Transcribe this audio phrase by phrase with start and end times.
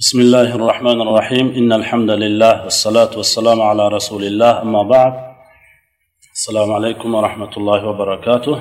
[0.00, 5.14] بسم الله الرحمن الرحيم إن الحمد لله والصلاة والسلام على رسول الله أما بعد
[6.36, 8.56] السلام عليكم ورحمة الله وبركاته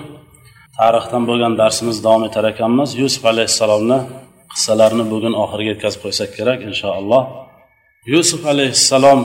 [0.80, 4.00] tarixdan bo'lgan darsimiz davom etar ekanmiz yusuf alayhissalomni
[4.54, 7.24] qissalarini bugun oxiriga yetkazib qo'ysak kerak inshaalloh
[8.14, 9.20] yusuf alayhissalom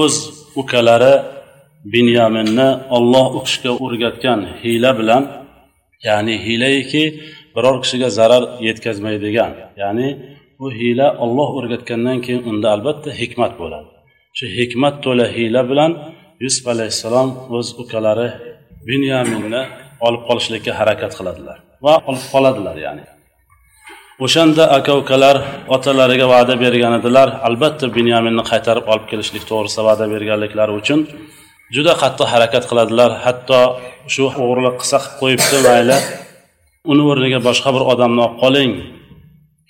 [0.00, 0.14] o'z
[0.60, 1.14] ukalari
[1.94, 5.22] binyaminni olloh u kishiga o'rgatgan hiyla bilan
[6.08, 7.02] ya'ni hiylaiki
[7.54, 9.52] biror kishiga zarar yetkazmaydigan
[9.82, 10.08] ya'ni
[10.59, 13.89] bu hiyla olloh o'rgatgandan keyin unda albatta hikmat bo'ladi.
[14.37, 15.91] Shu hikmat to'la hiyla bilan
[16.43, 18.29] yusuf alayhissalom o'z ukalari
[18.89, 19.61] binyaminni
[20.07, 23.05] olib qolishlikka harakat qiladilar va olib qoladilar ya'ni.
[24.25, 25.35] O'shanda aka ukalar
[25.75, 30.99] otalariga va'da bergan edilar albatta binyaminni qaytarib olib kelishlik to'g'risida va'da berganliklari uchun
[31.75, 33.11] juda qattiq harakat qiladilar.
[33.25, 33.59] Hatto
[34.13, 35.97] shu o'g'irlik qilsa qilib qo'yibdi mayli.
[36.91, 38.71] Uni o'rniga boshqa bir odamni olib qoling.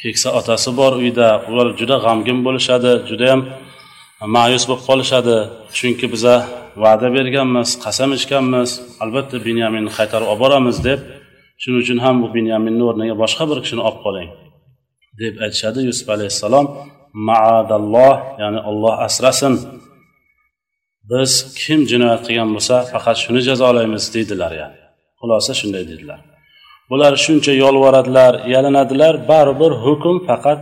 [0.02, 1.28] Keksa otasi bor uyda.
[1.50, 3.42] Ular juda g'amgin bo'lishadi judayam
[4.36, 5.38] ma'yus bo'lib qolishadi.
[5.78, 6.36] Chunki biza
[6.84, 8.70] va'da berganmiz qasam ichganmiz.
[9.04, 11.00] Albatta binyaminni qaytarib olib boramiz deb.
[11.62, 14.30] Shuning uchun ham bu binyaminni o'rniga boshqa bir kishini olib qoling
[15.22, 16.66] deb aytishadi yusuf alayhissalom.
[17.30, 19.54] Maadalloh ya'ni olloh asrasin.
[21.12, 24.80] Biz kim jinoyat qilgan bo'lsa faqat shuni jazolaymiz deydilar ya'ni
[25.20, 26.20] xulosa shunday dedilar
[26.90, 30.60] bular shuncha yolvoradilar yalinadilar baribir hukm faqat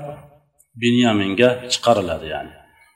[0.81, 2.53] binyaminga chiqariladi ya'ni.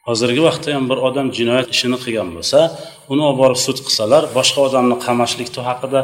[0.07, 2.59] Hozirgi vaqtda ham bir odam jinoyat ishini qilgan bo'lsa
[3.11, 6.01] uni olib borib sud qilsalar boshqa odamni qamashlik haqida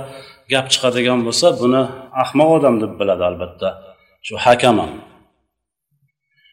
[0.53, 1.81] gap chiqadigan bo'lsa buni
[2.23, 3.69] ahmoq odam deb biladi albatta
[4.27, 4.93] shu hakam ham.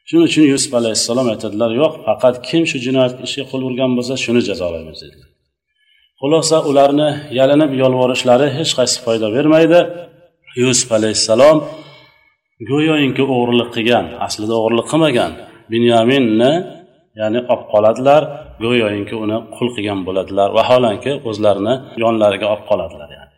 [0.09, 4.41] Shuning uchun yusuf alayhissalom aytadilar yo'q faqat kim shu jinoyat ishiga qo'l urgan bo'lsa shuni
[4.49, 5.29] jazolaymiz dedilar.
[6.21, 9.81] Xulosa ularni yalinib yolvorishlari hech qaysi foyda bermaydi.
[10.63, 11.59] Yusuf alayhissalom
[12.71, 15.33] go'yoinki o'g'irlik qilgan aslida o'g'irlik qilmagan
[15.73, 16.53] binyaminni
[17.21, 18.23] ya'ni olib qoladilar
[18.65, 20.49] go'yoinki uni qul qilgan bo'ladilar.
[20.59, 23.35] Vaholanki o'zlarini yonlariga olib qoladilar yani.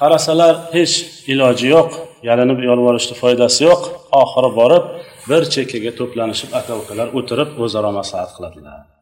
[0.00, 0.94] qarasalar hech
[1.32, 1.90] iloji yo'q
[2.28, 3.82] yalinib yolvorishni foydasi yo'q.
[4.22, 4.84] Oxiri borib
[5.30, 8.93] bir chekkaga to'planishib aka ukalar o'tirib o'zaro maslahat qiladilar.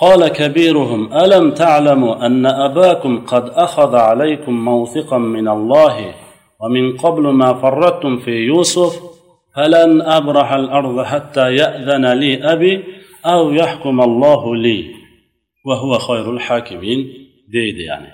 [0.00, 6.14] قال كبيرهم ألم تعلموا أن أباكم قد أخذ عليكم موثقا من الله
[6.60, 9.00] ومن قبل ما فرطتم في يوسف؟
[9.56, 12.84] فلن أبرح الأرض حتى يأذن لي أبي
[13.26, 14.94] أو يحكم الله لي.
[15.66, 17.24] وهو خير الحاكمين.
[17.54, 18.10] deydi ya'ni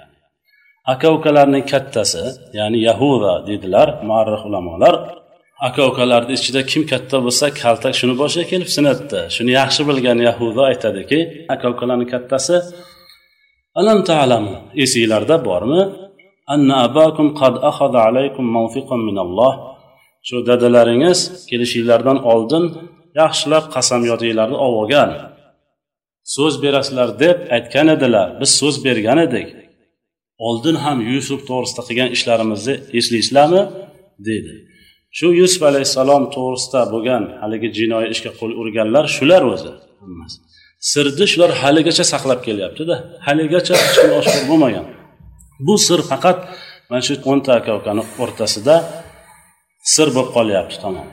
[0.93, 2.25] aka ukalarning kattasi
[2.59, 4.95] ya'ni yahuda deydilar muarrix ulamolar
[5.67, 10.63] aka ukalarni ichida kim katta bo'lsa kaltak shuni boshiga kelib sinadida shuni yaxshi bilgan yahuda
[10.71, 11.19] aytadiki
[11.55, 12.57] aka ukalarni kattasi
[13.81, 14.55] alam ta'lamu
[14.85, 15.83] esinglarda bormi?
[16.55, 19.53] Anna abakum qad akhadha alaykum mawfiqan minalloh.
[20.29, 21.19] Shu dadalaringiz
[21.51, 22.65] kelishinglardan oldin
[23.21, 25.11] yaxshilab qasamyodinglarni olib olgan
[26.35, 28.29] so'z berasizlar deb aytgan edilar.
[28.41, 29.49] Biz so'z bergan edik.
[30.47, 33.63] Oldin ham yusuf to'g'risida qilgan ishlarimizni eslaysizlarmi
[34.29, 34.55] deydi
[35.19, 39.73] shu yusuf alayhissalom to'g'risida bo'lgan haligi jinoiy ishga qo'l urganlar shular o'zi.
[40.93, 42.95] Sirni shular haligacha saqlab kelyaptida.
[43.27, 44.87] Haligacha hech kim oshkor bo'lmagan.
[45.67, 46.39] Bu sir faqat
[46.91, 48.75] mana shu o'nta aka ukani o'rtasida
[49.95, 51.09] sir bo'lib qolyapti tamom.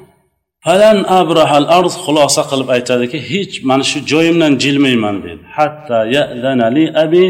[0.65, 5.43] Falan abrahal arz xulosa qilib aytadiki hech mana shu joyimdan jilmayman dedi.
[5.57, 7.23] Hatta yadanali abi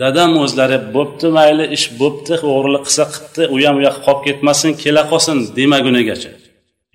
[0.00, 4.70] dadam o'zlari bo'pti mayli ish bo'pti o'g'irlik qilsa qilibdi u ham u yoqqa qolib ketmasin
[4.82, 6.32] kela qolsin demagunigacha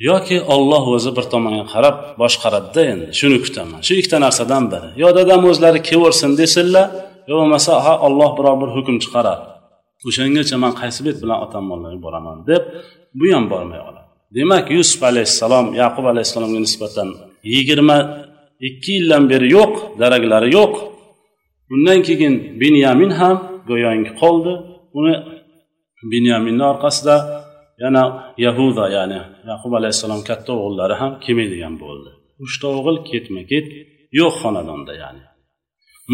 [0.10, 3.80] yoki olloh o'zi bir tomonga qarab boshqaradida endi shuni kutaman.
[3.88, 4.90] Shu ikkita narsadan biri.
[5.04, 6.88] Yo dadam o'zlari kelaversin desinlar
[7.30, 9.46] yo bo'lmasa ha olloh biror bir hukm chiqaradi
[10.08, 12.38] o'shangacha man qaysi bet bilan otamni mollarga boraman?
[12.50, 12.64] deb
[13.20, 14.06] bu ham bormay qoladi.
[14.38, 17.08] Demak yusuf alayhissalom yaqub alayhissalomga nisbatan
[17.54, 17.98] yigirma
[18.68, 20.74] ikki yildan beri yo'q daraklari yo'q
[21.75, 23.37] undan keyin binyamin ham
[23.71, 24.53] go'yoki qoldi
[24.99, 25.15] uni
[26.13, 27.17] binyaminni orqasida
[27.83, 28.03] yana
[28.47, 32.11] yahuda ya'ni yaqub alayhissalom katta o'g'illari ham kelmaydigan bo'ldi
[32.45, 33.67] uchta o'g'il ketma ket
[34.21, 35.23] yo'q xonadonda ya'ni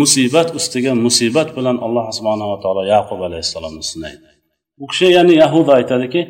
[0.00, 4.28] musibat ustiga musibat bilan alloh subhanava taolo yaqub alayhissalomni sinaydi
[4.82, 6.22] u kishi ya'ni yahuda aytadiki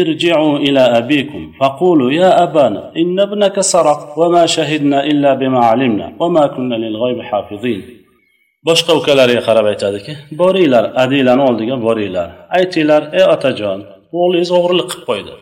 [0.00, 6.46] ارجعوا إلى أبيكم فقولوا يا أبانا إن ابنك سرق وما شهدنا إلا بما علمنا وما
[6.46, 7.93] كنا للغيب حافظين
[8.67, 12.29] boshqa ukalariga qarab aytadiki boringlar adilani oldiga boringlar.
[12.57, 13.79] Aytinglar ey otajon
[14.19, 15.33] o'g'lingiz o'g'irlik qilib qo'ydi.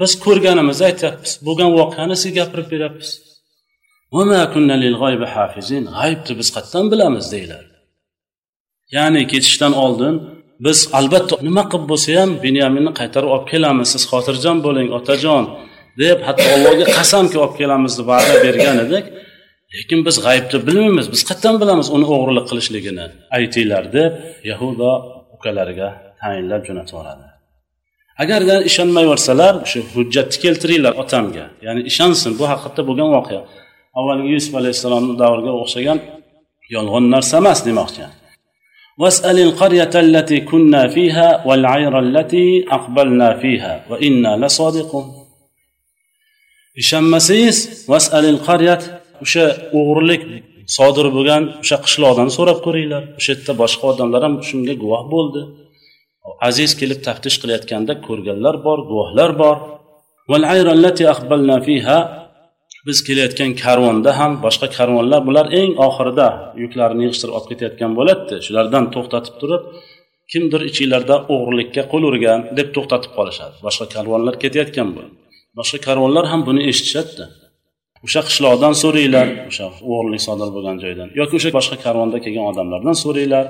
[0.00, 3.10] Biz ko'rganimizni aytyapmiz bo'lgan voqeani sizga gapirib beryapmiz.
[5.98, 7.76] G'aybni biz qayerdan bilamiz deyiladi
[8.94, 10.14] ya'ni ketishdan oldin
[10.66, 15.44] biz albatta nima qilib bo'lsa ham binyaminni qaytarib olib kelamiz siz xotirjam bo'ling otajon
[16.02, 19.04] deb hatto allohga qasamki olib kelamiz deb va'da bergan edik.
[19.75, 23.05] lekin biz g'aybni bilmaymiz biz qayerdan bilamiz uni o'g'irlik qilishligini
[23.37, 24.11] aytinglar deb
[24.51, 24.91] yahudo
[25.35, 25.89] ukalariga
[26.21, 27.25] tayinlab jo'natib yuboradi
[28.23, 33.41] agarda ishonmayversalar shu hujjatni keltiringlar otamga ya'ni ishonsin bu haqiqatda bo'lgan voqea
[33.99, 35.99] avvalgi yusuf alayhissalomni davriga o'xshagan
[36.75, 38.05] yolg'on narsa emas demoqchi
[39.01, 45.05] واسأل القرية التي كنا فيها والعير التي أقبلنا فيها وإنا لصادقون
[46.81, 47.57] ishonmasangiz
[47.91, 48.81] vasalil qaryat
[49.24, 49.44] o'sha
[49.78, 50.22] o'g'irlik
[50.76, 53.02] sodir bo'lgan o'sha qishloqdan so'rab ko'ringlar.
[53.18, 55.42] O'sha yerda boshqa odamlar ham shunga guvoh bo'ldi.
[56.48, 59.56] Aziz kelib taftish qilayotganda ko'rganlar bor guvohlar bor.
[62.86, 66.28] Biz kelayotgan karvonda ham boshqa karvonlar bular eng oxirida
[66.62, 69.62] yuklarini yig'ishtirib olib ketayotgan bo'ladida shulardan to'xtatib turib
[70.32, 73.54] kimdir ichinglarda o'g'irlikka qo'l urgan deb to'xtatib qolishadi.
[73.66, 75.14] Boshqa karvonlar ketayotgan bo'ladi.
[75.58, 77.24] Boshqa karvonlar ham buni eshitishadida.
[78.06, 83.46] O'sha qishloqdan so'ranglar o'sha o'g'irlik sodir bo'lgan joydan yoki o'sha boshqa karvonda kelgan odamlardan so'ranglar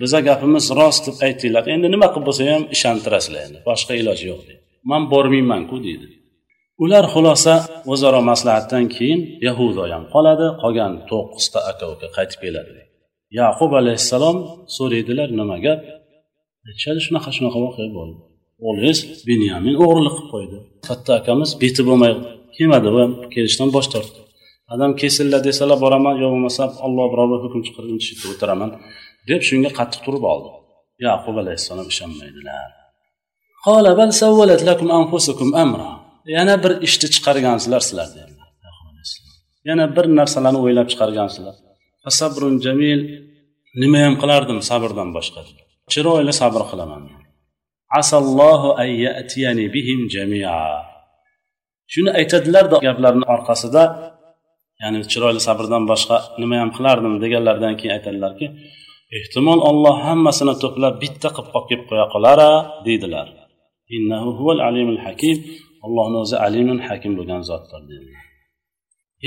[0.00, 1.64] biza gapimiz rost deb aytinglar.
[1.74, 4.62] Endi nima qilib bo'lsa ham ishontirasizlar endi boshqa iloji yo'q deydi.
[4.90, 6.06] Man bormaymanku deydi.
[6.84, 7.54] Ular xulosa
[7.92, 12.72] o'zaro maslahatdan keyin yahudo ham qoladi qolgan to'qqizta aka uka qaytib keladi
[13.40, 14.36] yaqub alayhissalom
[14.76, 15.80] so'raydilar nima gap?
[16.68, 18.18] Aytishadi shunaqa shunaqa voqea bo'ldi.
[18.68, 18.98] O'g'lingiz
[19.28, 20.58] binyamin o'g'irlik qilib qo'ydi.
[20.88, 22.12] Katta akamiz beti bo'lmay
[22.60, 23.04] kelmadi va
[23.34, 24.20] kelishdan bosh tortdi.
[24.74, 28.70] Adam kelsinlar desalar boraman yo bo'lmasa olloh birovga hukm chiqarguncha o'tiraman
[29.28, 30.50] deb shunga qattiq turib oldi.
[31.06, 32.68] Yaqub alayhissalom ishonmaydilar.
[36.36, 38.08] Yana bir ishni chiqargansizlar sizlar
[39.68, 41.54] yana bir narsalarni o'ylab chiqargansizlar
[42.20, 43.00] sabrun jamil.
[43.82, 45.40] Nima ham qilardim sabrdan boshqa
[45.92, 47.02] chiroyli sabr qilaman.
[48.00, 48.68] Asallohu
[49.74, 50.60] bihim jamia.
[51.92, 53.82] Shuni aytadilar gaplarni orqasida
[54.82, 58.46] ya'ni chiroyli sabrdan boshqa nima ham qilardim deganlaridan keyin aytadilarki
[59.18, 62.50] ehtimol olloh hammasini to'plab bitta qilib olib kelib qo'ya qolara
[62.86, 63.26] deydilar.
[63.96, 65.36] Innahu huval alimul hakim
[65.86, 68.24] allohni o'zi alimun hakim bo'lgan zotdir dedilar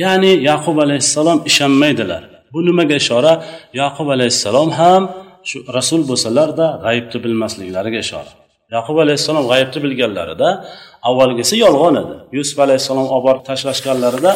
[0.01, 2.24] ya'ni yaqub alayhissalom ishonmaydilar.
[2.54, 3.33] Bu nimaga ishora?
[3.81, 5.04] Yaqub alayhissalom ham
[5.50, 8.31] shu rasul bo'lsalarda g'aybni bilmasliklariga ishora.
[8.75, 10.49] Yaqub alayhissalom g'ayibni bilganlarida
[11.09, 12.15] avvalgisi yolg'on edi.
[12.37, 14.31] Yusuf alayhissalom olib borib tashlashganlarida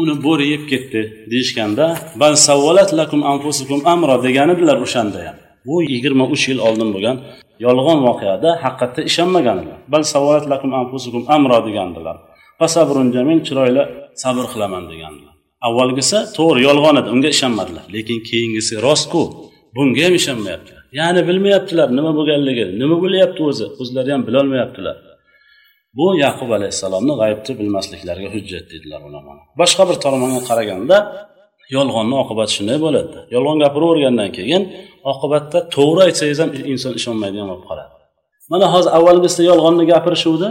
[0.00, 1.00] uni bo'ri yeb ketdi
[1.32, 1.86] deyishganda
[3.94, 5.36] amro degan edilar o'shanda ham.
[5.66, 7.16] Bu yigirma uch yil oldin bo'lgan
[7.66, 9.76] yolg'on voqeada haqiqatda ishonmaganlar.
[9.92, 12.16] Bal savolat lakum anfusukum amro degandilar.
[12.60, 13.82] Fasabrun jamil chiroyli
[14.22, 15.34] sabr qilaman degandilar.
[15.68, 17.84] Avvalgisi to'g'ri yolg'on edi unga ishonmadilar.
[17.96, 19.22] Lekin keyingisi rostku
[19.76, 20.83] bunga ham ishonmayaptilar.
[20.98, 23.66] Ya'ni bilmayaptilar nima bo'lganligini nima bo'lyapti o'zi?
[23.82, 24.96] O'zlari ham bilolmayaptilar.
[25.98, 29.44] Bu yaqub alayhissalomni g'aybni bilmasliklariga hujjat dedilar ulamolar.
[29.60, 30.96] Boshqa bir tomonga qaraganda
[31.76, 33.16] yolg'onni oqibati shunday bo'ladi.
[33.34, 34.62] Yolg'on gapiravergandan keyin
[35.12, 37.92] oqibatda to'g'ri aytsangiz ham inson ishonmaydigan bo'lib qoladi.
[38.52, 40.48] Mana hozir avvalgisida yolg'onni gapirishuvdi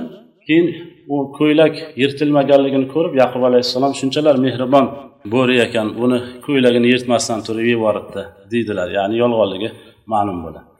[0.47, 0.67] keyin
[1.13, 4.85] u ko'ylak yirtilmaganligini ko'rib yaqub alayhissalom shunchalar mehribon
[5.33, 8.87] bo'ri ekan uni ko'ylagini yirtmasdan turib yuboribdi deydilar.
[8.97, 9.69] Ya'ni yolg'onligi
[10.12, 10.70] ma'lum bo'ladi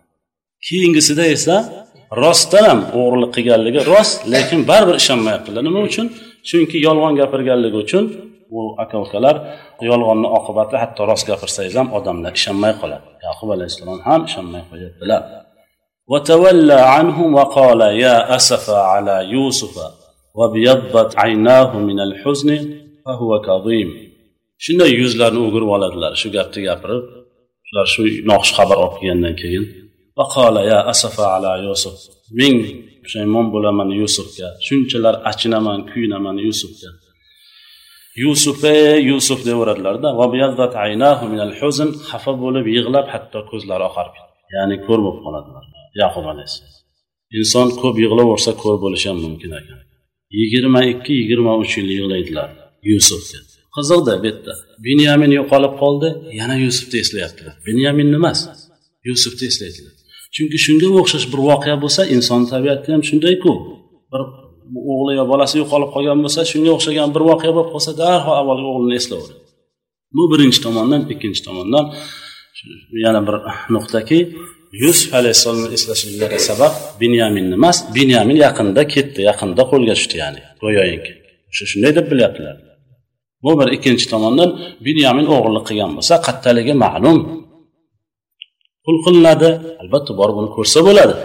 [0.66, 1.56] keyingisida esa
[2.22, 6.06] rostdan ham o'g'irlik qilganligi rost lekin baribir ishonmayaptilar nima uchun
[6.48, 8.04] chunki yolg'on gapirganligi uchun
[8.56, 9.36] u aka ukalar
[9.90, 15.22] yolg'onni oqibati hatto rost gapirsangiz ham odamlar ishonmay qoladi yaqub alayhissalom ham ishonmay qo'yaptilar
[16.12, 19.74] وتولى عنهم وقال يا أسف على يوسف
[20.38, 22.50] وابيضت عيناه من الحزن
[23.04, 23.90] فهو كظيم
[24.64, 27.04] shunday yuzlarini o'girib oladilar shu gapni gapirib
[27.73, 29.63] ular shu noxush xabar olib kelgandan keyin
[30.19, 31.97] vaqola ya asafa ala yusuf
[32.39, 32.57] ming
[33.03, 36.89] pushaymon bo'laman yusufga shunchalar achinaman kuyunaman yusufga.
[38.23, 40.09] Yusuf ey yusuf deyaveradilarda
[42.09, 44.15] xafa bo'lib yig'lab hatto ko'zlari oqarib
[44.55, 45.63] ya'ni ko'r bo'lib qoladilar
[46.01, 46.81] yaqub alayhissalom.
[47.37, 49.79] Inson ko'p yig'laversa ko'r bo'lishi ham mumkin ekan.
[50.39, 52.49] Yigirma ikki yigirma uch yil yig'laydilar
[52.91, 53.39] yusufga.
[53.75, 54.53] Qiziqda bu yerda.
[54.87, 57.55] Binyamin yo'qolib qoldi yana yusufni eslayaptilar.
[57.67, 58.39] Binyaminni emas
[59.09, 59.93] yusufni eslaydilar.
[60.35, 63.51] Chunki shunga o'xshash bir voqea bo'lsa inson tabiati ham shundayku
[64.11, 64.21] bir
[64.93, 68.95] o'g'li yo bolasi yo'qolib qolgan bo'lsa shunga o'xshagan bir voqea bo'lib qolsa darhol avvalgi o'g'lini
[69.01, 69.41] eslayveradi
[70.15, 71.85] bu birinchi tomondan ikkinchi tomondan
[73.05, 73.35] yana bir
[73.75, 74.19] nuqtaki
[74.83, 81.13] yusuf alayhissalomni eslashliklari sabab binyaminni emas binyamin yaqinda ketdi yaqinda qo'lga tushdi ya'ni go'yoki.
[81.51, 82.55] O'sha shunday deb bilyaptilar.
[83.43, 84.49] Bu bir ikkinchi tomondan
[84.87, 87.19] binyamin o'g'irlik qilgan bo'lsa qattaligi ma'lum.
[88.85, 89.49] Pul qilinadi
[89.81, 91.15] albatta borib uni ko'rsa bo'ladi.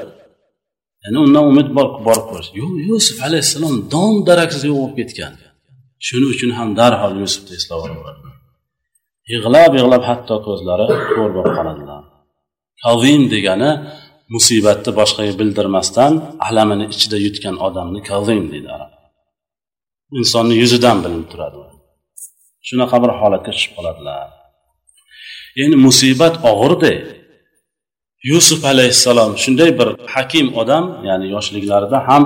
[1.05, 2.51] Ya'ni undan umid bor borib ko'rish.
[2.61, 5.33] Yo'q yusuf alayhissalom dom daraksiz yo'q bo'lib ketgan.
[6.07, 8.29] Shuning uchun ham darhol yusufni eslab olaveradi
[9.33, 12.03] yig'lab yig'lab hatto ko'zlari ko'r bo'lib qoladilar.
[12.85, 13.71] Kavim degani
[14.35, 16.13] musibatni boshqaga bildirmasdan
[16.49, 18.93] alamini ichida yutgan odamni kavim deydi arab.
[20.21, 21.59] Insonni yuzidan bilinib turadi.
[22.67, 24.29] Shunaqa bir holatga tushib qoladilar.
[25.63, 26.93] Endi musibat og'irda
[28.31, 32.23] yusuf alayhissalom shunday bir hakim odam ya'ni yoshliklarida ham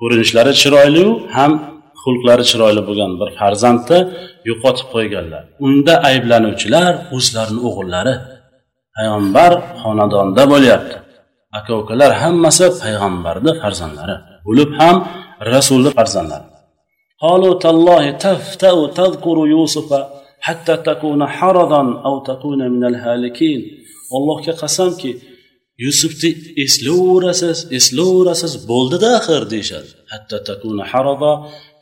[0.00, 1.52] ko'rinishlari chiroyliyu ham
[2.02, 3.98] xulqlari chiroyli bo'lgan bir farzandni
[4.48, 5.42] yo'qotib qo'yganlar.
[5.66, 8.14] Unda ayblanuvchilar o'zlarini o'g'illari
[8.96, 10.96] payg'ambar xonadonda bo'lyapti.
[11.58, 14.96] Aka ukalar hammasi payg'ambarni farzandlari bo'lib ham
[15.52, 16.46] rasulni farzandlari
[17.21, 19.89] قالوا تالله تفتأ تذكر يوسف
[20.39, 25.11] حتى تكون حرضا أو تكون من الهالكين allohga qasamki
[25.85, 26.31] yusufni
[26.65, 31.31] eslayverasiz eslayverasiz bo'ldida axir deyishadi hatto takuna haroda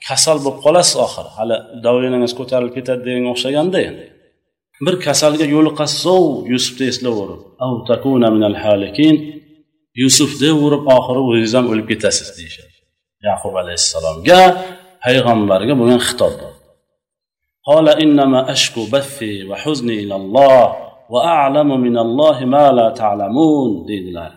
[0.07, 4.05] kasal bo'lib qolasiz oxir hali daviningiz ko'tarilib ketadi deganga o'xshaganda endi
[4.85, 6.05] bir kasalga yo'liqasiz
[6.53, 7.41] yusufni eslayverib
[10.01, 12.75] yusuf deyaverib oxiri o'zingiz ham o'lib ketasiz deyishadi
[13.29, 14.41] yaqub alayhissalomga
[15.03, 16.35] payg'ambarga bo'lgan xitob
[17.69, 20.75] قال إنما أشكو بثي وحزني إلى الله
[21.13, 24.31] وأعلم من الله ما لا تعلمون deydilar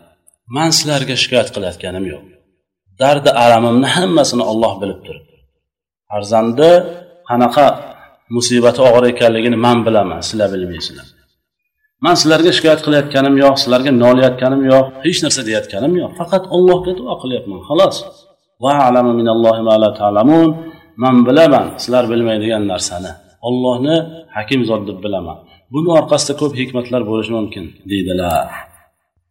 [0.57, 2.25] man sizlarga shikoyat qilayotganim yo'q
[3.03, 5.37] dardi alamimni hammasini olloh bilib turibdi
[6.11, 6.71] farzandi
[7.29, 7.67] qanaqa
[8.37, 11.07] musibati og'ir ekanligini man bilaman sizlar bilmaysizlar
[12.05, 17.15] man sizlarga shikoyat qilayotganim yo'q sizlarga nolayotganim yo'q hech narsa deyayotganim yo'q faqat ollohga duo
[17.23, 17.97] qilyapman xolos
[21.03, 23.13] man bilaman sizlar bilmaydigan narsani
[23.49, 23.97] ollohni
[24.37, 25.39] hakim zot deb bilaman
[25.75, 28.49] buni orqasida ko'p hikmatlar bo'lishi mumkin deydilar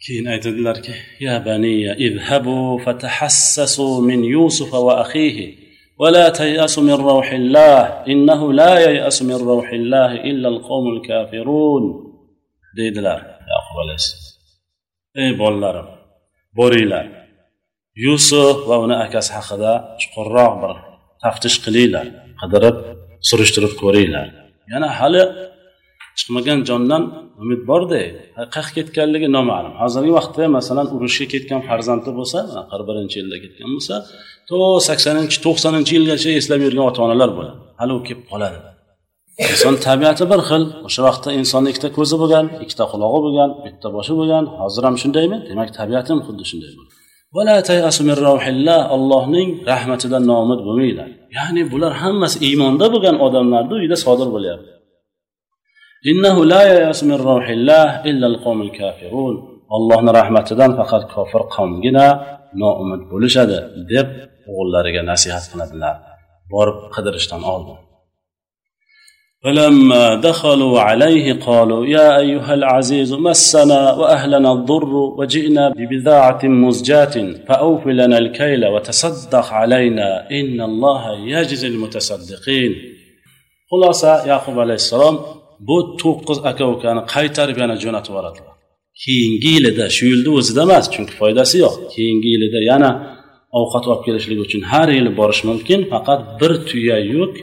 [0.04, 0.94] keyin aytadilarki
[1.28, 5.48] ya baniya idhabu fatahassasu min yusufa va axihi
[6.02, 7.80] ولا تيأسوا من روح الله
[8.12, 11.84] إنه لا ييأس من روح الله إلا القوم الكافرون
[12.78, 13.20] deydilar
[13.54, 14.34] yaqub alayhissalom
[15.24, 15.88] ey bolalarim
[16.60, 17.06] boringlar
[17.97, 20.75] Yusuf va uni akasi haqida chuqurroq bir
[21.23, 22.07] taftish qilinglar
[22.41, 22.77] qidirib
[23.29, 24.27] surishtirib ko'ringlar.
[24.73, 25.23] Yana hali
[26.19, 27.03] chiqmagan jondan
[27.43, 28.01] umid borda
[28.55, 29.73] qayerga ketganligi noma'lum.
[29.83, 32.39] Hozirgi vaqtda masalan urushga ketgan farzandi bo'lsa
[32.71, 33.95] qirq birinchi yilda ketgan bo'lsa
[34.49, 34.57] to
[34.89, 37.59] saksoninchi to'qsoninchi yilgacha eslab yurgan ota onalar bo'ladi.
[37.81, 38.59] Hali u kelib qoladi.
[39.53, 40.63] Inson tabiati bir xil.
[40.87, 44.45] O'sha vaqtda insonni ikkita ko'zi bo'lgan ikkita qulog'i bo'lgan bitta boshi bo'lgan.
[44.63, 45.37] Hozir ham shundaymi?
[45.51, 46.73] Demak tabiatim ham xuddi shunday
[48.95, 51.09] ollohning rahmatidan noumid bo'lmanglar.
[51.39, 54.73] Ya'ni bular hammasi iymonda bo'lgan odamlarni uyida sodir bo'lyapti.
[59.77, 62.07] Ollohni rahmatidan faqat kofir qavmgina
[62.63, 63.59] noumid bo'lishadi
[63.93, 64.09] deb
[64.51, 65.97] o'g'illariga nasihat qiladilar.
[66.53, 67.79] Borib qidirishdan oldin.
[69.45, 78.19] فلما دخلوا عليه قالوا يا أيها العزيز مسنا وأهلنا الضر وجئنا ببضاعة مزجاة فأوف لنا
[78.19, 81.03] الكيل وتصدق علينا إن الله
[81.35, 82.73] يجزي المتصدقين.
[83.71, 85.17] xulosa yaqub alayhissalom
[85.69, 88.55] bu to'qqiz aka ukani qaytarib yana jo'natib yuboradilar
[89.03, 92.91] keyingi yilida shu yilni o'zida emas chunki foydasi yo'q keyingi yilida yana
[93.61, 97.35] ovqat olib kelishlik uchun har yili borish mumkin faqat bir tuya yuk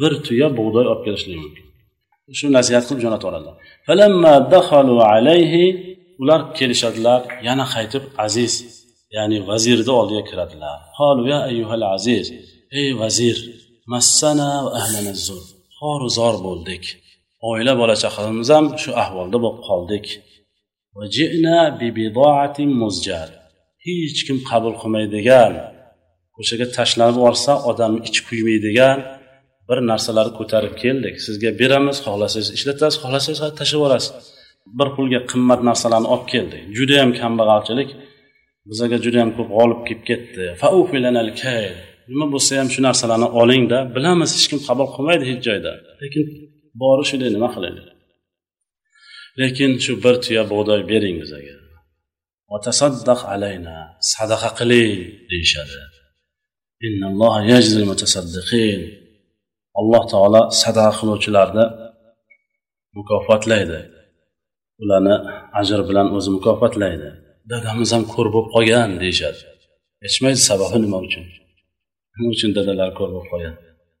[0.00, 1.64] bir tuya bug'doy olib kelishligi mumkin.
[2.38, 3.54] Shu nasihat qilib jo'natib yuboradilar
[6.22, 8.52] ular kelishadilar yana qaytib aziz
[9.16, 10.78] ya'ni vazirni oldiga kiradilar.
[11.32, 12.26] Ya ayyuhal aziz
[12.80, 13.36] ey vazir
[13.92, 15.12] massana va ahlana
[15.78, 16.84] xoru zor bo'ldik.
[17.48, 20.06] Oila bola chaqamiz ham shu ahvolda bo'lib qoldik.
[23.86, 25.52] Hech kim qabul qilmaydigan
[26.40, 28.98] o'shaga tashlanib yuborsa odamni ichi kuymaydigan
[29.68, 31.14] bir narsalarni ko'tarib keldik.
[31.26, 34.12] Sizga beramiz xohlasangiz ishlatasiz xohlasangiz tashlab yuborasiz
[34.78, 36.62] bir pulga qimmat narsalarni olib keldik.
[36.78, 37.90] Judayam kambag'alchilik.
[38.70, 40.44] Bizaga judayam ko'p g'olib kelib ketdi.
[42.10, 45.72] Nima bo'lsa ham shu narsalarni olingda bilamiz hech kim qabul qilmaydi hech joyda.
[46.02, 46.24] Lekin
[46.80, 47.86] bori shunday nima qilaylik
[49.40, 51.56] lekin shu bir tuya bug'doy bering bizaga.
[53.34, 53.76] Alayna.
[54.12, 55.78] Sadaqa qiling deyishadi.
[59.80, 61.64] Alloh taolo sadaqa qiluvchilarni
[62.96, 63.78] mukofotlaydi.
[64.82, 65.14] Ularni
[65.60, 67.08] ajr bilan o'zi mukofotlaydi.
[67.50, 69.40] Dadamiz ham ko'r bo'lib qolgan deyishadi.
[70.04, 71.24] Aytishmaydi sababi nima uchun?
[72.14, 73.54] Nima uchun dadalar ko'r bo'lib qolgan?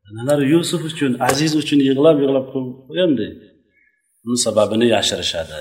[0.06, 3.12] Dadalar yusuf uchun aziz uchun yig'lab yig'lab ko'r bo'lib
[4.26, 5.58] uni sababini yashirishadi.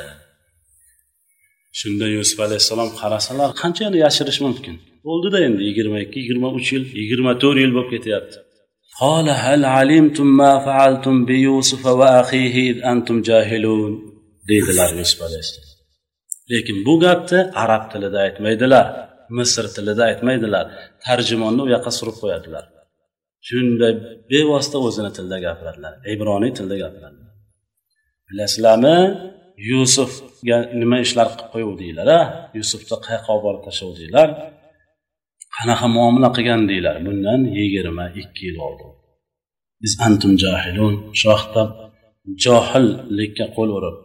[1.79, 4.75] Shunda yusuf alayhissalom qarasalar qanchani yashirish mumkin?
[5.08, 8.38] Bo'ldida endi yigirma ikki yigirma uch yil yigirma to'rt yil bo'lib ketyapti.
[9.00, 13.93] قال هل علمتم ما فعلتم بيوسف وأخيه إذ أنتم جاهلون
[14.49, 15.69] deydilar yusuf alayhissalom
[16.50, 18.87] lekin bu gapni arab tilida aytmaydilar
[19.38, 20.67] misr tilida aytmaydilar
[21.05, 22.65] tarjimonni u yoqqa surib qo'yadilar
[23.49, 23.88] shunda
[24.31, 27.31] bevosita o'zini tilida gapiradilar ibroniy tilda gapiradilar
[28.29, 28.97] bilasizlarmi
[29.71, 32.21] yusufga nima ishlar qilib qo'yuvdinglar a
[32.59, 34.29] yusufni qayoqqa olib borib tashlavdinglar
[35.56, 36.62] qanaqa muomala qilgan
[37.06, 38.92] bundan yigirma ikki yil oldin.
[39.82, 41.64] Biz antum jahilun shu vaqtda
[42.44, 43.98] johillikka qo'l urib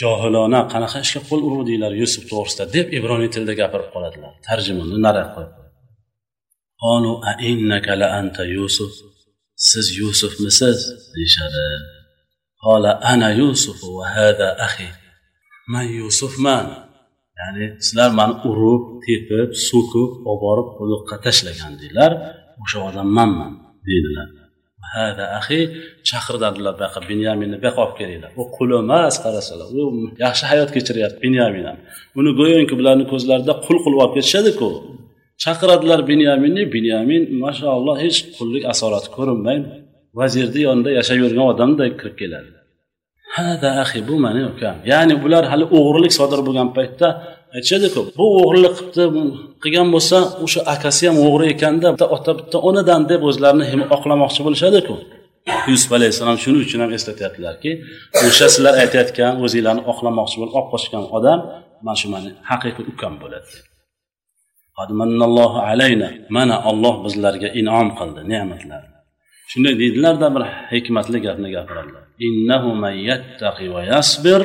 [0.00, 1.72] johilona qanaqa ishga qo'l urdi
[2.02, 4.32] yusuf to'g'risida deb ibroniy tilda gapirib qoladilar.
[4.46, 5.52] Tarjimani nari qo'yib
[8.58, 8.92] yusuf.
[9.68, 10.78] Siz yusufmisiz?
[11.14, 11.66] Deyishadi.
[12.62, 14.88] Qola ana yusuf va hada axi.
[15.72, 16.66] Man yusufman.
[17.40, 22.12] Ya'ni sizlar mani urib tepib so'kib olib borib quduqqa tashlagandinglar
[22.62, 23.52] o'sha odam manman
[23.88, 24.28] deydilar
[24.94, 25.60] hada ahi
[26.08, 28.30] chaqiradilar bu yoqqa binyaminni bu yoqqa olib kelinglar.
[28.40, 29.82] U qul emas qarasalar u
[30.24, 31.78] yaxshi hayot kechiryapti binyamin ham.
[32.18, 34.68] Uni go'yoki bularni ko'zlarida qul qilib olib ketishadiku.
[35.44, 36.62] Chaqiradilar binyaminni.
[36.76, 39.68] Binyamin mashaalloh hech qullik asorati ko'rinmaydi.
[40.18, 42.50] Vazirni yonida yashab yurgan odamday kirib keladi.
[43.36, 47.08] Hada ahi bu mani ukam ya'ni bular hali o'g'irlik sodir bo'lgan paytda
[47.56, 49.04] aytishadiku bu o'g'irlik qilibdi
[49.62, 54.94] qilgan bo'lsa o'sha akasi ham o'g'ri ekanda bitta ota bitta onadan deb o'zlarini oqlamoqchi bo'lishadiku.
[55.70, 57.70] Yusuf alayhissalom shuning uchun ham eslatyaptilarki
[58.26, 61.38] o'sha sizlar aytayotgan o'zinglarni oqlamoqchi bo'lib olib qochgan odam
[61.86, 63.50] mana shu mani haqiqiy ukam bo'ladi.
[65.72, 68.82] Alayna mana olloh bizlarga inom qildi ne'matlar.
[69.50, 70.42] Shunday deydilarda bir
[70.72, 72.04] hikmatli gapni gapiradilar.
[72.26, 74.42] İnnahu man yattaqi va yasbir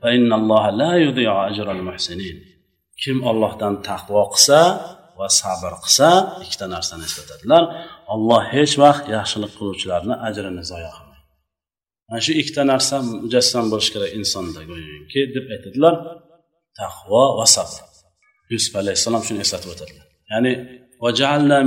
[0.00, 2.36] fa innalloha la yudhi'u ajral muhsinin.
[3.02, 4.60] Kim ollohdan taqvo qilsa
[5.18, 6.08] va sabr qilsa
[6.44, 7.62] ikkita narsani eslatadilar.
[8.14, 11.26] Olloh hech vaqt yaxshilik qiluvchilarni ajrini zoya qilmaydi.
[12.08, 15.94] Mana shu ikkita narsa mujassam bo'lishi kerak insonda go'yoki deb aytadilar
[16.80, 17.78] taqvo va sabr.
[18.52, 20.06] Yusuf alayhissalom shuni eslatib o'tadilar.
[20.32, 20.52] Ya'ni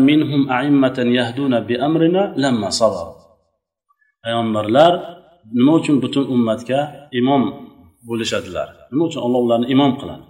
[0.08, 3.12] minhum a'immatan yahduna bi amrina lamma sabaru
[4.22, 4.92] payg'ambarlar
[5.56, 6.80] nima uchun butun ummatga
[7.20, 7.42] imom
[8.08, 10.24] bo'lishadilar nima uchun alloh ularni imom qiladi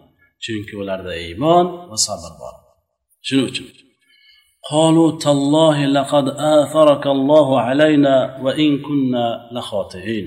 [0.44, 2.54] chunki ularda iymon va sabr bor
[3.28, 3.68] shuning uchun
[4.74, 6.26] قالوا تالله لقد
[6.58, 10.26] آثرك الله علينا وإن كنا لخاطئين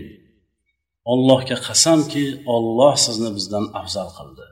[1.13, 4.45] allohga qasamki olloh sizni bizdan afzal qildi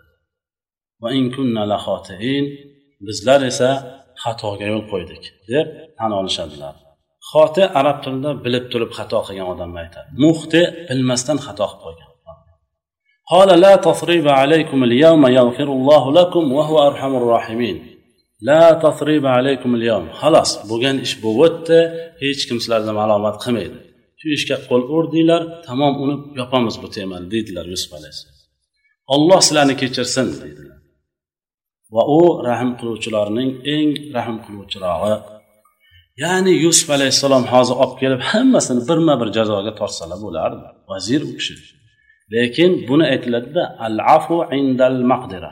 [3.08, 3.72] bizlar esa
[4.24, 5.68] xatoga yo'l qo'ydik deb
[5.98, 6.76] tan olishadilar
[7.32, 12.08] xoti arab tilida bilib turib xato qilgan odamni aytadi muhti bilmasdan xato qilib qo'ygan
[13.34, 17.78] قال لا تصريب عليكم اليوم يغفر الله لكم وهو أرحم الراحمين
[18.50, 21.78] لا تصريب عليكم اليوم خلاص bo'lgan ish bo'lyapti
[22.22, 23.78] hech kim sizlarni malomat qilmaydi
[24.20, 28.38] shu ishga qo'l urdinglar tamom uni yopamiz bu temani deydilar yusuf alayhissalom
[29.14, 30.78] olloh sizlarni kechirsin deydilar
[31.95, 35.15] Va u rahm qiluvchilarning eng rahm qiluvchirog'i
[36.23, 40.67] ya'ni yusuf alayhissalom hozir olib kelib hammasini birma bir jazoga tortsalar bo'lardi.
[40.91, 41.55] Vazir u kishi.
[42.35, 45.51] Lekin buni aytiladida al afu indal maqdira.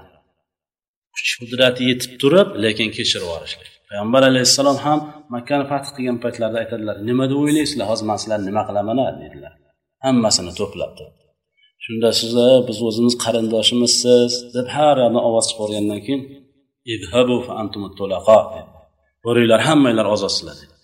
[1.15, 4.99] Kuch qudrati yetib turib lekin kechirib yuborishlik payg'ambar alayhissalom ham
[5.35, 7.87] makkani fath qilgan paytlarida aytadilar nima deb o'ylaysizlar?
[7.91, 9.53] Hozir man sizlarni nima qilaman deydilar
[10.05, 11.30] hammasini to'plab turib
[11.85, 16.23] shunda sizlar biz o'zimiz qarindoshimizsiz deb har yoqdan ovoz chiqargandan keyin
[16.95, 17.83] idhabu fa antum
[19.25, 20.75] boringlar hammanglar ozodsizlar dedi.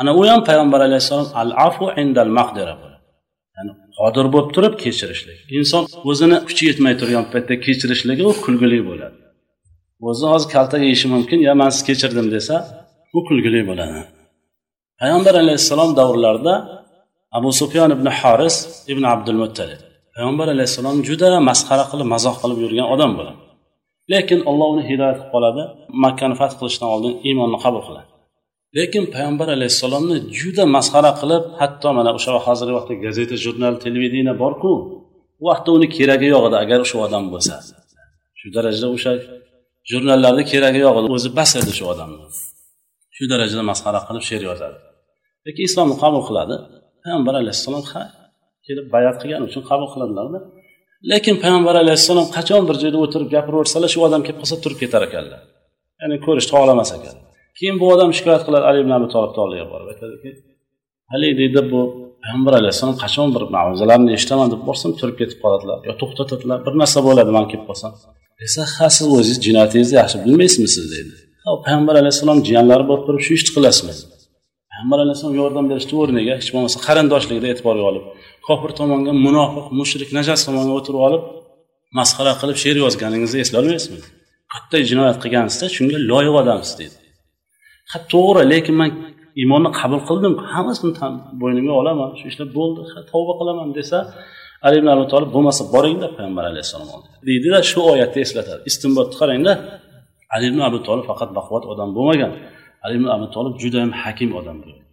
[0.00, 2.74] Ana u ham payg'ambar alayhissalom al afu indal maqdira
[3.56, 5.38] ya'ni qodir bo'lib turib kechirishlik.
[5.58, 9.18] Inson o'zini kuchi yetmay turgan paytda kechirishligi u kulgili bo'ladi.
[10.08, 12.54] O'zi hozir kaltak yeyishi mumkin yo man sizni kechirdim desa
[13.16, 13.98] u kulgili bo'ladi.
[15.00, 16.54] Payg'ambar alayhissalom davrlarida
[17.38, 18.56] abu sufyon ibn haris
[18.92, 19.80] ibn abdul muttalib
[20.18, 23.38] payg'ambar alayhissalom juda masxara qilib mazoh qilib yurgan odam bo'ladi.
[24.12, 25.62] Lekin olloh uni hidoyat qilib qoladi
[26.04, 28.08] makkani fath qilishdan oldin iymonni qabul qiladi.
[28.78, 34.70] Lekin payg'ambar alayhissalomni juda masxara qilib hatto mana o'sha hozirgi vaqtda gazeta jurnal televideniya borku
[35.42, 37.54] u vaqtda uni keragi yo'q edi agar shu odam bo'lsa
[38.38, 39.12] shu darajada o'sha
[39.90, 42.24] jurnallarni keragi yo'q edi o'zi bas edi shu odamni.
[43.16, 44.78] Shu darajada masxara qilib she'r yozadi.
[45.46, 46.54] Lekin islomni qabul qiladi.
[47.02, 47.82] Payg'ambar alayhissalom
[48.68, 50.38] kelib bayat qilgani uchun qabul qiladilarda.
[51.10, 55.40] Lekin payg'ambar alayhissalom qachon bir joyda o'tirib gapiraversalar shu odam kelib qolsa turib ketar ekanlar.
[56.00, 57.16] Ya'ni ko'rishni xohlamas ekan.
[57.58, 60.30] Keyin bu odam shikoyat qiladi ali ibn abi tolibni oldiga borib aytadiki
[61.12, 61.80] haligi deydi bu
[62.22, 66.98] payg'ambar alayhissalom qachon bir ma'ruzalarni eshitaman deb borsam turib ketib qoladilar yo to'xtatadilar bir narsa
[67.08, 67.92] bo'ladi man kelib qolsam.
[68.42, 71.14] Desa ha siz o'zingiz jinoyatingizni yaxshi bilmaysizmi deydi
[71.64, 73.94] payg'ambar alayhissalom jiyanlari borib turib shu ishni qilasizmi?
[74.78, 76.32] Payg'ambar alayhissalom yordam berishni o'rniga.
[76.40, 78.04] Hech bo'lmasa qarindoshlikda e'tiborga olib.
[78.46, 81.22] Kofir tomonga munofiq mushrik najas tomonga o'tirib olib
[81.98, 84.00] masxara qilib she'r yozganingizni eslolmaysizmi?
[84.52, 86.96] Katta jinoyat qilgansizda shunga loyiq odamsiz deydi
[87.92, 88.90] ha to'g'ri lekin man
[89.40, 90.34] iymonni qabul qildim.
[90.54, 90.92] Hammasini
[91.40, 92.10] bo'ynimga olaman.
[92.18, 92.80] Shu ishlar bo'ldi.
[93.12, 93.98] Tavba qilaman desa
[94.66, 96.88] ali ibn abi tolib bo'lmasa boringda payg'ambar alayhissalom
[97.28, 99.52] deydida shu oyatni eslatadi istinbotni qarangda
[100.34, 102.32] ali ibn abi tolib faqat baquvvat odam bo'lmagan.
[102.84, 104.86] Ali ibn abi tolib judayam hakim odam bo'lgan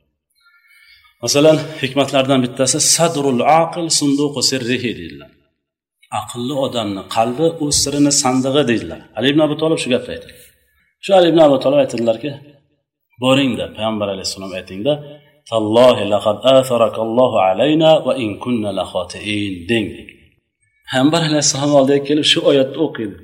[1.24, 5.32] masalan hikmatlardan bittasi sadrul aql sunduqu sirrihi deydilar.
[6.21, 9.00] Aqlli odamni qalbi o'z sirini sandig'i deydilar.
[9.17, 10.36] Ali ibn abi tolib shu gapni aytadi
[11.06, 12.32] shu ali ibn abi tolib aytadilarki
[13.24, 14.93] boringda payg'ambar alayhissalom aytingda
[15.52, 19.88] tallohi laqad atharakallohu alayna va in kunna laxotiin deng
[20.89, 23.15] payg'ambar alayhissalom oldiga kelib shu oyatni o'qiydi.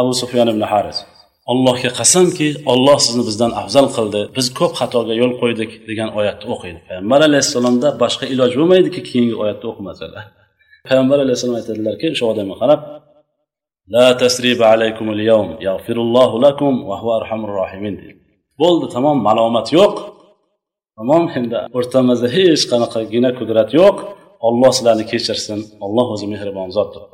[0.00, 0.98] Abu sufyon ibn haris.
[1.52, 4.20] Allohga qasamki olloh sizni bizdan afzal qildi.
[4.36, 6.78] Biz ko'p xatoga yo'l qo'ydik degan oyatni o'qiydi.
[6.88, 10.24] Payg'ambar alayhissalomda boshqa iloj bo'lmaydiki keyingi oyatni o'qimasalar.
[10.88, 12.80] Payg'ambar alayhissalom aytadilarki o'sha odamga qarab
[13.94, 17.96] la tasriba alaykum yawm yaghfirullohu lakum va huva arhamur rohimin
[18.62, 19.94] bo'ldi tamom malomat yo'q.
[20.98, 23.96] Tamom endi o'rtamizda hech qanaqagina qudrat yo'q.
[24.48, 25.58] Olloh sizlarni kechirsin.
[25.84, 27.04] Olloh o'zi mehribon zot deb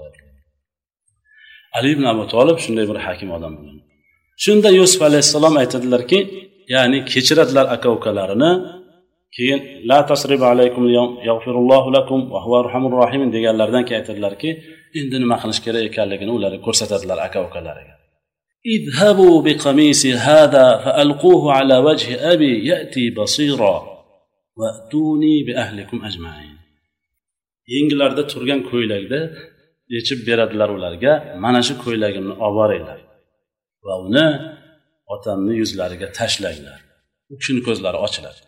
[1.77, 3.90] ali ibn abu tolib shunday bir hakim odam bo'lgan
[4.44, 6.20] shunda yusuf alayhissalom aytadilarki
[6.74, 8.52] ya'ni kechiradilar aka ukalarini
[9.36, 9.60] keyin
[9.90, 10.84] la tasriba alaykum
[11.30, 14.50] yag'firullohu lakum va huva arhamur rohimin deganlaridan keyin aytadilarki
[15.00, 17.96] endi nima qilish kerak ekanligini ularga ko'rsatadilar aka ukalariga
[18.76, 23.78] اذهبوا بقميصي هذا فألقوه على وجه أبي يأتي بصيرا
[24.58, 26.56] وأتوني بأهلكم أجمعين
[27.74, 29.20] yenglarida turgan ko'ylakda
[29.96, 31.12] yechib beradilar ularga
[31.44, 33.00] mana shu ko'ylagimni olib boringlar
[33.87, 34.27] Va uni
[35.15, 36.81] otamni yuzlariga tashlanglar.
[37.33, 38.41] U kishini ko'zlari ochiladi.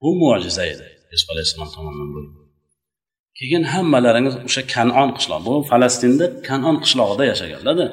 [0.00, 0.86] Bu mo'jiza edi.
[1.12, 2.44] Yusuf alayhissalom tomonidan bo'lgan
[3.38, 7.86] keyin hammalaringiz o'sha kanon qishlog'i bu falastinda kanon qishlog'ida yashaganlarda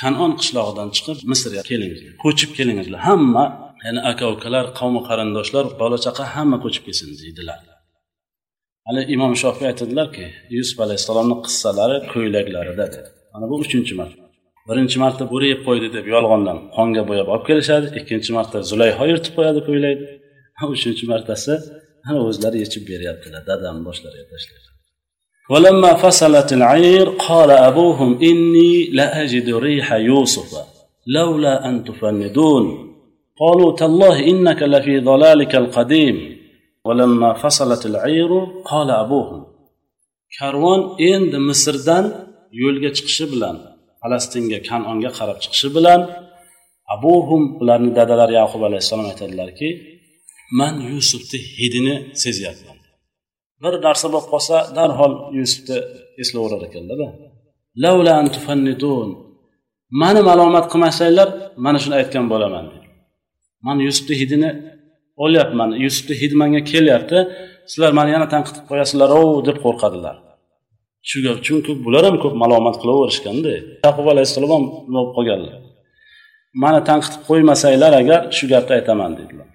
[0.00, 3.00] kanon qishlog'idan chiqib misrga kelingizlar ko'chib kelingizlar.
[3.08, 3.44] Hamma
[3.84, 7.60] ya'ni aka ukalar qavmi qarindoshlar bola chaqa hamma ko'chib kelsin deydilar.
[8.86, 10.26] Hali imom shofiy aytadilarki
[10.56, 14.23] yusuf alayhissalomni qissalari ko'ylaklarida dedi mana bu uchinchi marta.
[14.69, 19.33] birinchi marta bo'ri yeb qo'ydi deb yolg'ondan qonga bo'yab olib kelishadi ikkinchi marta zulayho yirtib
[19.37, 21.53] qo'yadi ko'ylakni uchinchi martasi
[22.29, 24.67] o'zlari yechib beryaptilar dadamni boshlariga tashlaydi
[25.53, 30.49] ولما فصلت العير قال أبوهم إني لأجد ريح يوسف
[31.07, 32.65] لولا أن تفندون
[33.41, 36.15] قالوا تالله إنك لفي ضلالك القديم
[36.85, 38.31] ولما فصلت العير
[38.71, 39.41] قال أبوهم
[40.37, 42.05] karvon endi misrdan
[42.61, 43.55] yo'lga chiqishi bilan
[44.04, 46.00] falastinga kanonga qarab chiqishi bilan
[46.94, 49.68] abuhum ularni dadalari yaqub alayhissalom aytadilarki
[50.60, 52.76] man yusufni hidini sezyapman.
[53.62, 55.76] Bir narsa bo'lib qolsa darhol yusufni
[56.22, 57.08] eslayverar ekanlarda.
[60.02, 61.28] Mani malomat qilmasanglar
[61.64, 62.64] mana shuni aytgan bo'laman.
[62.72, 62.86] dedi.
[63.66, 64.50] Man yusufni hidini
[65.24, 67.18] olyapman yusufni hidi manga kelyapti
[67.70, 69.10] sizlar mani yana tanqid qilib qo'yasizlar
[69.48, 70.16] deb qo'rqadilar.
[71.10, 73.52] Shu gap chunki bular ham ko'p malomat qilaverishganda
[73.86, 75.54] yaqub alayhissalom ham nima bo'lib qolganlar?
[76.62, 79.48] Mani tanqid qilib qo'ymasanglar agar shu gapni aytaman dedilar.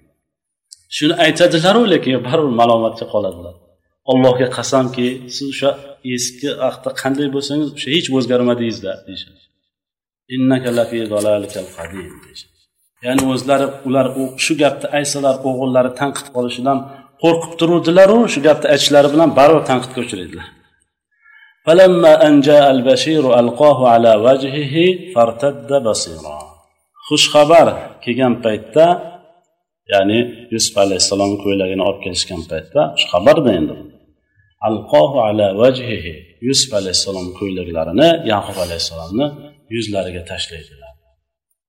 [0.96, 3.54] Shuni aytadilaru lekin baribir malomatga qoladilar.
[4.12, 5.70] Allohga qasamki siz o'sha
[6.14, 9.40] eski ahdda qanday bo'lsangiz o'sha hech o'zgarmadingizda deyishadi.
[13.06, 14.06] Ya'ni o'zlari ular
[14.44, 16.78] shu gapni aytsalar o'g'illari tanqid qolishidan
[17.22, 20.46] qo'rqib turuvdilaru shu gapni aytishlari bilan baribir tanqidga uchraydilar.
[21.65, 24.75] فلما أن جاء البشير ألقاه على وجهه
[25.13, 26.39] فارتد بصيرا
[27.07, 27.67] xush xabar
[28.03, 28.85] kelgan paytda
[29.93, 30.19] ya'ni
[30.53, 33.75] yusuf alayhissalomni ko'ylagini olib kelishgan paytda xushxabarda endi
[34.67, 36.13] alqohu ala vajhihi
[36.47, 39.25] yusuf alayhissalom ko'ylaklarini yaqub alayhissalomni
[39.75, 40.93] yuzlariga tashlaydilar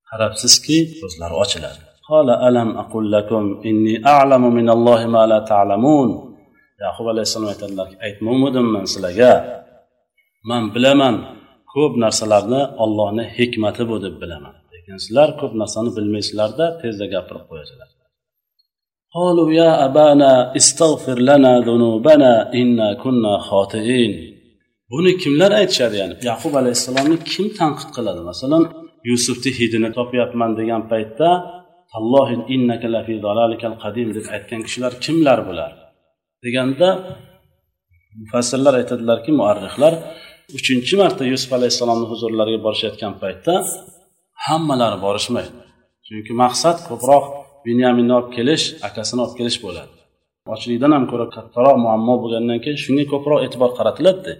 [0.09, 1.81] qarabsizki ko'zlari ochiladi
[2.13, 6.09] قال ألم أقل لكم إني أعلم من الله ما لا تعلمون
[6.85, 9.31] yaqub alayhissalom aytadilarki aytmovmidimman sizlarga
[10.49, 11.15] man bilaman
[11.73, 17.89] ko'p narsalarni ollohni hikmati bu deb bilaman lekin sizlar ko'p narsani bilmaysizlarda tezda gapirib qo'yasizlar
[19.17, 24.13] قالوا يا أبانا استغفر لنا ذنوبنا إنا كنا خاطئين
[24.91, 28.63] buni kimlar aytishadi ya'ni yaqub alayhissalomni kim tanqid qiladi masalan
[29.09, 31.29] yusufni hidini topyapman degan paytda
[31.97, 33.15] allohi innaka lafi
[33.83, 35.71] qadim deb aytgan kishilar kimlar bular
[36.45, 36.87] deganda
[38.21, 39.93] mufassirlar aytadilarki muarrihlar
[40.58, 43.54] uchinchi marta yusuf alayhissalomni huzurlariga borishayotgan paytda
[44.46, 45.52] hammalari borishmaydi.
[46.06, 47.24] Chunki maqsad ko'proq
[47.66, 49.94] binyaminni olib kelish akasini olib kelish bo'ladi.
[50.54, 54.32] Ochlikdan ham ko'ra kattaroq muammo bo'lgandan keyin shunga ko'proq e'tibor qaratiladida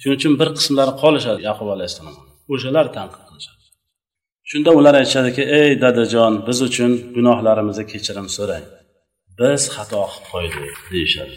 [0.00, 2.16] shuning uchun bir qismlari qolishadi yaqub alayhissalom.
[2.54, 3.64] O'shalar tanqid qilishadi.
[4.50, 8.64] Shunda ular aytishadiki ey dadajon biz uchun gunohlarimizni kechirim so'rang.
[9.40, 11.36] Biz xato qilib qo'ydik deyishadi.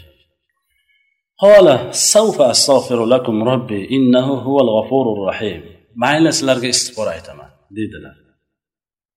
[6.04, 8.16] Mayli sizlarga istig'for aytaman deydilar.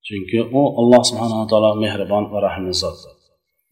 [0.07, 2.97] Chunki u alloh subhanava taolo mehribon va rahmli zot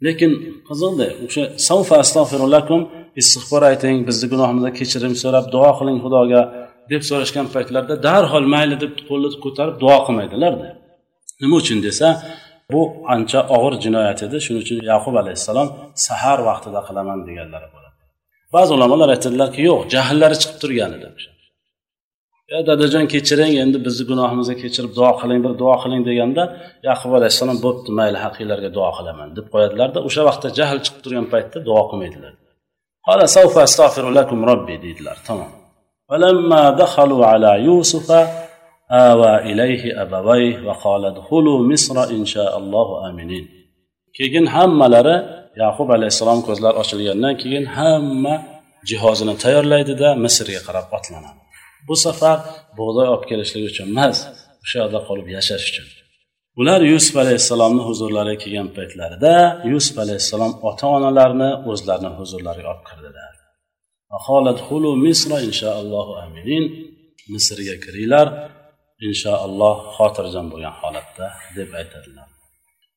[0.06, 0.32] lekin
[0.70, 2.82] qiziqda o'sha savfa astag'firulakum
[3.22, 6.42] istig'for ayting bizni gunohimizni kechirim so'rab duo qiling xudoga
[6.92, 10.68] deb so'rashgan paytlarida darhol mayli deb qo'lni ko'tarib duo qilmaydilarda.
[11.42, 12.08] Nima uchun desa
[12.74, 12.82] bu
[13.16, 14.38] ancha og'ir jinoyat edi.
[14.46, 15.68] Shuning uchun yaqub alayhissalom
[16.08, 17.83] sahar vaqtida qilaman deganlari bo'ladi
[18.55, 21.09] ba'zi ulamolar aytadilarki yo'q jahllari chiqib turgan edi
[22.53, 26.43] ya dadajon kechiring endi bizni gunohimizni kechirib duo qiling bir duo qiling deganda
[26.89, 31.59] yaqub alayhissalom bo'pti mayli haqinglarga duo qilaman deb qo'yadilarda o'sha vaqtda jahl chiqib turgan paytda
[31.69, 32.33] duo qilmaydilar
[34.85, 35.51] deydilar tamom
[36.11, 38.09] فلما دخلوا على يوسف
[38.91, 43.45] آوى إليه أبويه وقال ادخلوا مصر إن شاء الله آمنين
[44.17, 45.17] keyin hammalari
[45.62, 48.36] yaqub alayhissalom ko'zlari ochilgandan keyin hamma
[48.90, 51.40] jihozini tayyorlaydida misrga qarab otlanadi.
[51.88, 52.38] Bu safar
[52.78, 54.18] bug'doy olib kelishlik uchun emas
[54.64, 55.88] o'sha yerda qolib yashash uchun.
[56.60, 59.34] Ular yusuf alayhissalomni huzurlariga kelgan paytlarida
[59.72, 63.34] yusuf alayhissalom ota onalarini o'zlarini huzurlariga olib kirdilar.
[67.34, 68.28] Misrga kiringlar
[69.08, 71.26] inshaalloh xotirjam bo'lgan holatda
[71.58, 72.28] deb aytadilar.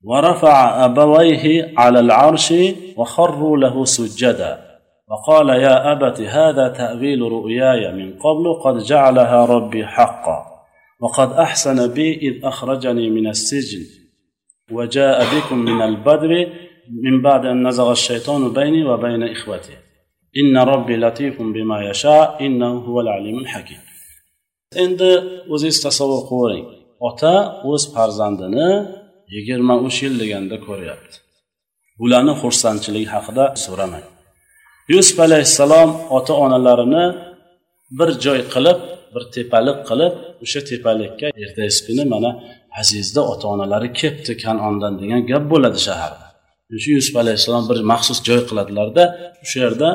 [0.04, 2.54] ورفع أبويه على العرش
[2.96, 4.66] وخروا له سجدا.
[5.08, 10.46] وقال يا أبت هذا تأويل رؤياي من قبل قد جعلها ربي حقا.
[11.00, 13.84] وقد أحسن بي إذ أخرجني من السجن.
[14.72, 16.52] وجاء بكم من البدر
[17.02, 19.72] من بعد أن نزغ الشيطان بيني وبين إخوتي.
[20.36, 23.78] إن ربي لطيف بما يشاء إنه هو العليم الحكيم.
[24.84, 25.12] Endi
[25.54, 26.66] o'zingiz tasavvur qilavering
[27.08, 27.34] ota
[27.70, 28.70] o'z farzandini
[29.34, 31.16] yigirma uch yil deganda ko'ryapti.
[32.00, 34.06] Bularni xursandchiligi haqida so'ramang.
[34.92, 37.04] Yusuf alayhissalom ota onalarini
[37.98, 38.78] bir joy qilib
[39.14, 40.12] bir tepalik qilib
[40.44, 42.30] o'sha tepalikka ertasi kuni mana
[42.80, 46.26] azizda ota onalari kelibdi kanondan degan gap bo'ladi shaharda.
[46.82, 49.04] Shu yusuf alayhissalom bir maxsus joy qiladilarda
[49.44, 49.88] o'sha yerda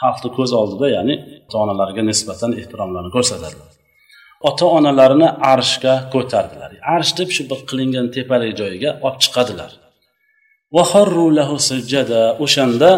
[0.00, 1.14] xalqni ko'z oldida ya'ni
[1.46, 3.73] ota onalariga nisbatan ehtiromlarni ko'rsatadilar.
[4.48, 6.70] Ota onalarini arshga ko'tardilar.
[6.94, 9.70] Arsh deb shu bir qilingan tepalik joyiga olib chiqadilar.
[12.44, 12.90] O'shanda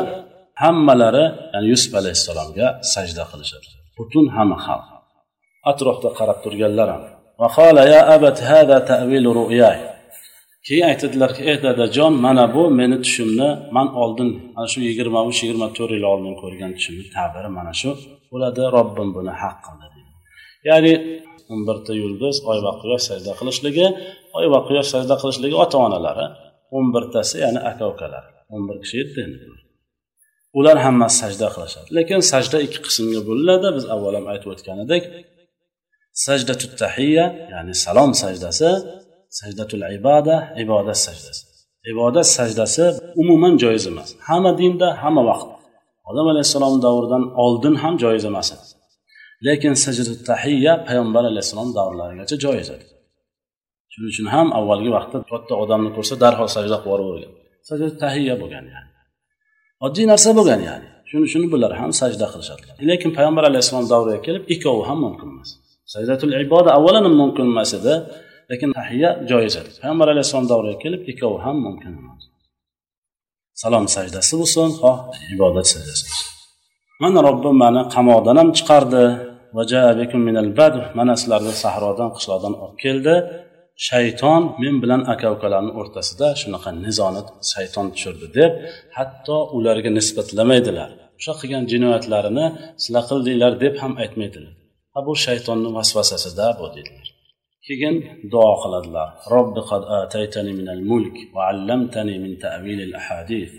[0.62, 3.68] hammalari ya'ni yusuf alayhissalomga sajda qilishadi.
[3.98, 4.88] Butun hamma xalq.
[5.70, 7.02] Atrofda qarab turganlar ham.
[10.66, 15.68] Keyin aytadilarki ey dadajon mana bu meni tushimni man oldin mana shu yigirma uch yigirma
[15.76, 17.90] to'rt yil oldin ko'rgan tushimni tabiri mana shu
[18.32, 18.62] bo'ladi.
[18.76, 20.00] Robbim buni haq qildi.
[20.68, 20.92] Ya'ni
[21.68, 23.86] birta yulduz oy va quyosh sajda qilishligi
[24.38, 26.26] oy va quyosh sajda qilishligi ota onalari
[26.76, 29.44] o'n birtasi ya'ni aka ukalar o'n bir kishi edi endi
[30.58, 31.88] ular hammasi sajda qilishadi.
[31.98, 33.68] Lekin sajda ikki qismga bo'linadi.
[33.76, 35.04] Biz avval ham aytib o'tgan edik
[36.26, 38.70] sajdatu tahiya ya'ni salom sajdasi
[39.40, 41.44] sajdatul ibada ibodat sajdasi.
[41.92, 42.84] Ibodat sajdasi
[43.22, 44.08] umuman joiz emas.
[44.28, 45.48] Hamma dinda hamma vaqt
[46.10, 48.66] odam alayhissalom davridan oldin ham joiz emas edi.
[49.46, 52.86] Lekin sajda tahiya payg'ambar alayhissalom davrlarigacha joiz edi
[53.92, 57.32] shuning uchun ham avvalgi vaqtda katta odamni ko'rsa darhol sajda qilib yuborgan
[57.68, 58.90] sajda tahiya bo'lgan yani.
[59.86, 60.88] Oddiy narsa bo'lgan ya'ni.
[61.10, 62.74] Shuni shuni bular ham sajda qilishadilar.
[62.90, 65.50] Lekin payg'ambar alayhissalom davriga kelib ikkovi ham mumkin emas.
[65.94, 67.94] Sajdatul iboda avvalan mumkin emas edi
[68.50, 72.22] lekin tahiya joiz edi payg'ambar alayhissalom davriga kelib ikkovi ham mumkin emas.
[73.62, 74.96] Salom sajdasi bo'lsin xoh
[75.34, 76.35] ibodat sajdasi bo'lsin.
[77.03, 79.05] mana robbim mani qamoqdan ham chiqardi
[80.99, 83.15] mana sizlarni sahrodan qishloqdan olib keldi
[83.87, 87.21] shayton men bilan aka ukalarni o'rtasida shunaqa nizoni
[87.53, 88.51] shayton tushirdi deb
[88.97, 92.45] hatto ularga nisbatlamaydilar o'sha qilgan jinoyatlarini
[92.83, 94.53] sizlar qildinglar deb ham aytmaydilar
[94.93, 97.07] ha bu shaytonni vasvasasida bu deydilar
[97.67, 97.95] keyin
[98.33, 103.55] duo qiladilar robbi qad ataytani minal mulk va allamtani min ta'vil al ahadith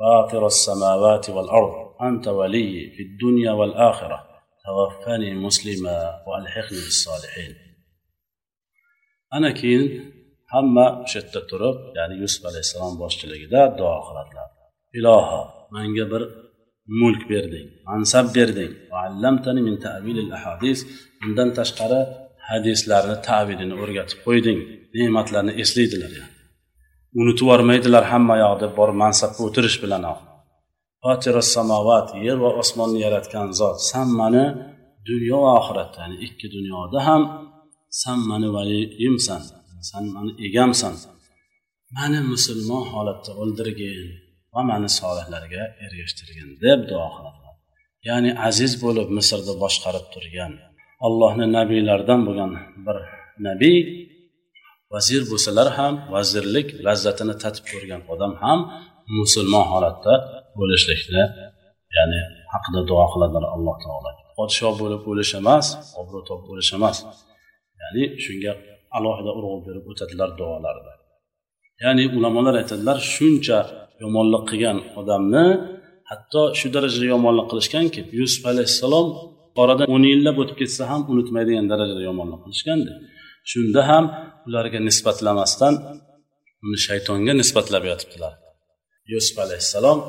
[0.00, 4.29] فاطر السماوات والأرض أنت ولي في الدنيا والآخرة.
[4.65, 7.55] توفني مسلما وألحقني بالصالحين.
[9.33, 10.13] أنا كين
[10.53, 14.27] هم شتى طرق يعني يوسف عليه السلام باشت لقداء دعا خلال
[14.95, 16.21] إلها من قبر
[16.87, 20.83] ملك بردين من سب بردين وعلمتني من تأويل الأحاديث.
[21.21, 22.05] من دن تشقر
[22.39, 24.89] حديث لارنا تأويلين ورغت قويدين.
[24.95, 26.25] نعمت لارنا إسليد لارنا
[27.15, 30.11] ونتوار ميد لارحمة يعد بار منصب وترش بلنا.
[30.11, 30.28] آخر
[31.55, 33.77] samovat yer va osmonni yaratgan zot.
[33.91, 34.45] San mani
[35.09, 37.21] dunyo va oxiratda ya'ni ikki dunyoda ham
[38.01, 39.41] san mani valiyimsan
[39.89, 40.93] san mani egamsan.
[41.97, 44.07] Mani musulmon holatda o'ldirgin
[44.53, 47.55] va mani solihlarga ergashtirgin deb duo qiladilar
[48.07, 50.53] ya'ni aziz bo'lib misrni boshqarib turgan
[51.07, 52.51] allohni nabiylaridan bo'lgan
[52.85, 52.97] bir
[53.47, 53.79] nabiy
[54.93, 58.59] vazir bo'lsalar ham vazirlik lazzatini tatib ko'rgan odam ham
[59.19, 60.13] musulmon holatda
[60.61, 61.23] o'lishlikni
[61.97, 62.19] ya'ni
[62.53, 64.09] haqida duo qiladilar alloh taolo.
[64.37, 65.65] Podshoh bo'lib o'lish emas
[66.01, 66.97] obro' topib o'lish emas.
[67.81, 68.51] Ya'ni shunga
[68.97, 70.93] alohida urg'u berib o'tadilar duolarida.
[71.83, 73.59] Ya'ni ulamolar aytadilar shuncha
[74.03, 75.45] yomonlik qilgan odamni
[76.11, 79.07] hatto shu darajada yomonlik qilishganki yusuf alayhissalom
[79.61, 82.91] oradan o'n yillab o'tib ketsa ham unutmaydigan darajada yomonlik qilishgandi.
[83.51, 84.05] Shunda ham
[84.47, 85.73] ularga nisbatlamasdan
[86.65, 88.33] uni shaytonga nisbatlab yotibdilar.
[89.11, 89.99] Yusuf alayhissalom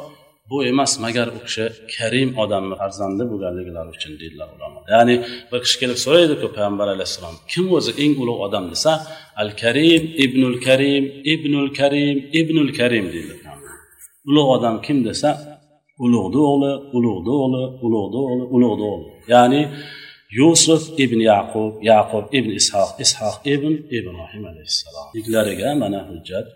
[0.50, 5.14] bu emas magar u kishi karim odamni farzandi bo'lganliklari uchun deydilar ulamo ya'ni
[5.50, 8.92] bir kishi kelib so'raydiku payg'ambar alayhissalom kim o'zi eng ulug' odam desa
[9.42, 13.34] al karim ibnul karim ibnul karim ibnul karim deydi.
[14.30, 15.30] Ulug' odam kim desa
[16.04, 19.10] ulug'ni o'g'li ulug'ni o'g'li ulug'ni o'g'li ulug'ni o'g'li.
[19.32, 19.62] Ya'ni
[20.38, 25.06] yusuf ibn yaqub yaqub ibn ishoq ishoq ibn ibrohim alayhissalom.
[25.18, 26.46] Iklariga mana hujjat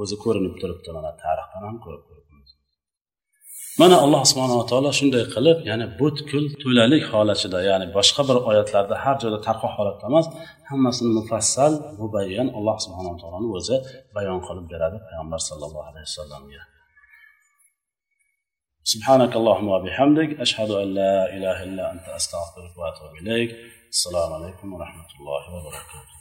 [0.00, 2.17] o'zi ko'rinib turibdi mana tarixdan ham ko'rib
[3.81, 9.15] mana alloh subhanava taolo shunday qilib ya'ni butkul to'lalik holatida ya'ni boshqa bir oyatlarda har
[9.23, 10.25] joyda tarqoq holatda emas
[10.69, 13.75] hammasini mufassal mubayyan alloh subhanava taoloni o'zi
[14.15, 16.63] bayon qilib beradi payg'ambar sallallohu alayhi vasallamga
[18.93, 23.51] سبحانك اللهم وبحمدك أشهد أن لا إله إلا أنت أستغفرك وأتوب إليك
[23.95, 26.16] السلام عليكم ورحمة الله وبركاته